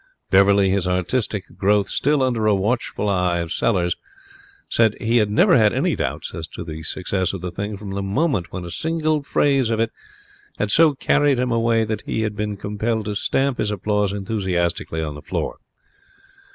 Beverley, 0.31 0.71
his 0.71 0.87
artistic 0.87 1.43
growth 1.55 1.87
still 1.87 2.23
under 2.23 2.47
a 2.47 2.55
watchful 2.55 3.07
eye 3.07 3.37
of 3.37 3.51
Sellers, 3.53 3.95
said 4.67 4.95
he 4.99 5.17
had 5.17 5.29
never 5.29 5.55
had 5.55 5.73
any 5.73 5.95
doubts 5.95 6.33
as 6.33 6.47
to 6.47 6.63
the 6.63 6.81
success 6.81 7.33
of 7.33 7.41
the 7.41 7.51
thing 7.51 7.77
from 7.77 7.91
the 7.91 8.01
moment 8.01 8.51
when 8.51 8.65
a 8.65 8.71
single 8.71 9.21
phrase 9.21 9.69
in 9.69 9.79
it 9.79 9.91
had 10.57 10.71
so 10.71 10.95
carried 10.95 11.37
him 11.37 11.51
away 11.51 11.83
that 11.83 12.01
he 12.07 12.21
had 12.23 12.35
been 12.35 12.57
compelled 12.57 13.05
to 13.05 13.13
stamp 13.13 13.59
his 13.59 13.69
applause 13.69 14.11
enthusiastically 14.11 15.03
on 15.03 15.13
the 15.13 15.21
floor. 15.21 15.57